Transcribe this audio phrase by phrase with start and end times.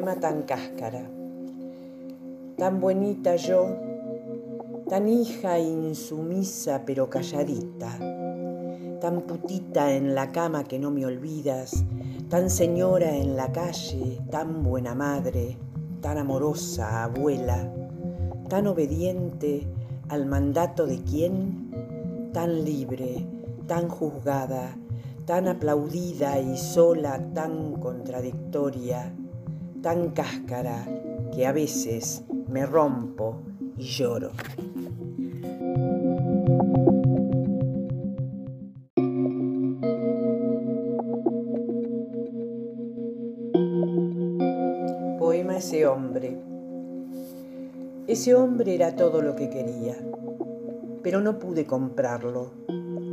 [0.00, 1.04] tan cáscara,
[2.56, 3.68] tan bonita yo,
[4.88, 7.98] tan hija insumisa pero calladita,
[9.00, 11.84] tan putita en la cama que no me olvidas,
[12.30, 15.58] tan señora en la calle, tan buena madre,
[16.00, 17.70] tan amorosa abuela,
[18.48, 19.68] tan obediente
[20.08, 23.26] al mandato de quién, tan libre,
[23.66, 24.76] tan juzgada,
[25.26, 29.14] tan aplaudida y sola, tan contradictoria,
[29.82, 30.84] tan cáscara,
[31.34, 33.42] que a veces me rompo
[33.76, 34.30] y lloro.
[45.18, 46.36] Poema Ese hombre.
[48.06, 49.96] Ese hombre era todo lo que quería,
[51.02, 52.50] pero no pude comprarlo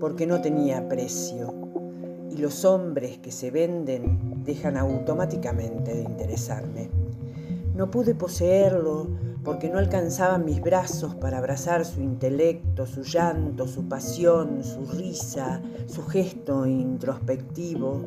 [0.00, 1.67] porque no tenía precio
[2.38, 6.88] los hombres que se venden dejan automáticamente de interesarme.
[7.74, 9.08] No pude poseerlo
[9.44, 15.62] porque no alcanzaban mis brazos para abrazar su intelecto, su llanto, su pasión, su risa,
[15.86, 18.04] su gesto introspectivo.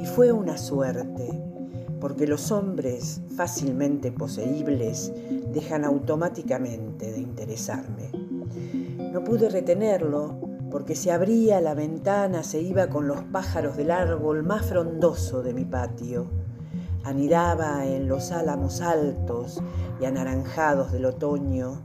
[0.00, 1.28] Y fue una suerte,
[2.00, 5.12] porque los hombres fácilmente poseíbles
[5.52, 8.10] dejan automáticamente de interesarme.
[9.12, 14.42] No pude retenerlo porque se abría la ventana, se iba con los pájaros del árbol
[14.42, 16.24] más frondoso de mi patio.
[17.04, 19.62] Anidaba en los álamos altos
[20.00, 21.82] y anaranjados del otoño,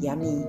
[0.00, 0.46] y a mí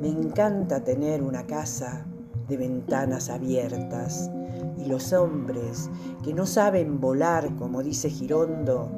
[0.00, 2.06] me encanta tener una casa
[2.46, 4.30] de ventanas abiertas,
[4.78, 5.90] y los hombres
[6.22, 8.90] que no saben volar, como dice Girondo,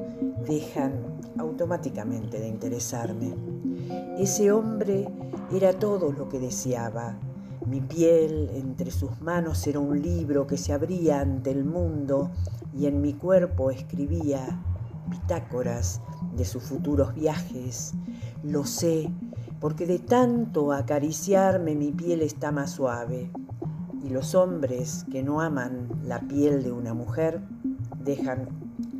[0.46, 0.92] dejan
[1.38, 3.34] automáticamente de interesarme.
[4.18, 5.08] Ese hombre
[5.50, 7.18] era todo lo que deseaba,
[7.70, 12.32] mi piel entre sus manos era un libro que se abría ante el mundo
[12.76, 14.60] y en mi cuerpo escribía
[15.08, 16.00] bitácoras
[16.36, 17.92] de sus futuros viajes.
[18.42, 19.08] Lo sé,
[19.60, 23.30] porque de tanto acariciarme mi piel está más suave.
[24.02, 27.40] Y los hombres que no aman la piel de una mujer
[28.02, 28.48] dejan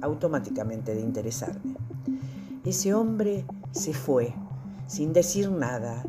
[0.00, 1.74] automáticamente de interesarme.
[2.64, 4.32] Ese hombre se fue,
[4.86, 6.04] sin decir nada.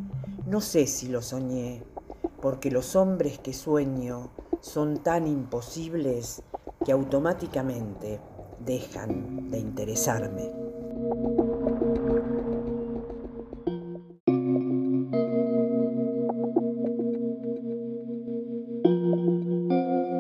[0.46, 1.82] No sé si lo soñé,
[2.42, 4.32] porque los hombres que sueño
[4.62, 6.42] son tan imposibles
[6.84, 8.20] que automáticamente
[8.66, 10.52] dejan de interesarme.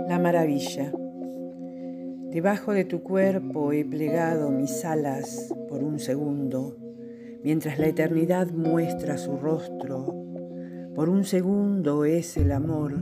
[0.08, 0.94] La maravilla.
[2.30, 6.78] Debajo de tu cuerpo he plegado mis alas por un segundo,
[7.44, 10.21] mientras la eternidad muestra su rostro
[10.96, 12.98] por un segundo es el amor,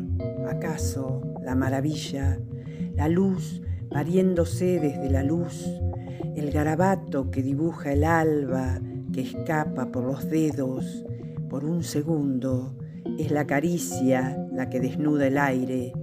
[0.48, 2.40] acaso la maravilla,
[2.96, 5.66] la luz pariéndose desde la luz,
[6.36, 8.80] el garabato que dibuja el alba
[9.12, 11.06] que escapa por los dedos,
[11.50, 12.78] por un segundo
[13.18, 15.94] es la caricia la que desnuda el aire,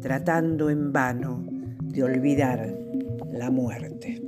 [0.00, 1.46] tratando en vano
[1.80, 2.76] de olvidar
[3.32, 4.20] la muerte.